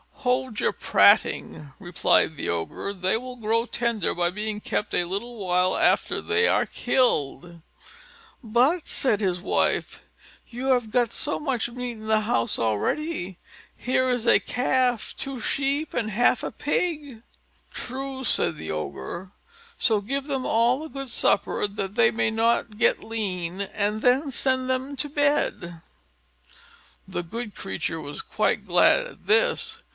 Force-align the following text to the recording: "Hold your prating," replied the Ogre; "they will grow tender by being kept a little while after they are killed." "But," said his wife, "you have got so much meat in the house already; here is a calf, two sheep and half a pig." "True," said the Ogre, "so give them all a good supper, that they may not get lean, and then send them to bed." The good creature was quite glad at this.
"Hold 0.21 0.59
your 0.59 0.71
prating," 0.73 1.73
replied 1.79 2.35
the 2.37 2.47
Ogre; 2.49 2.93
"they 2.93 3.17
will 3.17 3.35
grow 3.37 3.65
tender 3.65 4.13
by 4.13 4.29
being 4.29 4.59
kept 4.59 4.93
a 4.93 5.05
little 5.05 5.43
while 5.43 5.75
after 5.75 6.21
they 6.21 6.47
are 6.47 6.67
killed." 6.67 7.61
"But," 8.43 8.87
said 8.87 9.19
his 9.19 9.41
wife, 9.41 10.01
"you 10.47 10.67
have 10.67 10.91
got 10.91 11.11
so 11.11 11.39
much 11.39 11.69
meat 11.69 11.97
in 11.97 12.07
the 12.07 12.21
house 12.21 12.59
already; 12.59 13.39
here 13.75 14.09
is 14.09 14.27
a 14.27 14.39
calf, 14.39 15.13
two 15.17 15.39
sheep 15.39 15.93
and 15.95 16.11
half 16.11 16.43
a 16.43 16.51
pig." 16.51 17.23
"True," 17.71 18.23
said 18.23 18.55
the 18.57 18.69
Ogre, 18.69 19.31
"so 19.79 20.01
give 20.01 20.25
them 20.25 20.45
all 20.45 20.83
a 20.83 20.89
good 20.89 21.09
supper, 21.09 21.67
that 21.67 21.95
they 21.95 22.11
may 22.11 22.29
not 22.29 22.77
get 22.77 23.03
lean, 23.03 23.61
and 23.61 24.03
then 24.03 24.31
send 24.31 24.69
them 24.69 24.95
to 24.97 25.09
bed." 25.09 25.81
The 27.07 27.23
good 27.23 27.55
creature 27.55 28.01
was 28.01 28.21
quite 28.21 28.67
glad 28.67 29.07
at 29.07 29.25
this. 29.27 29.81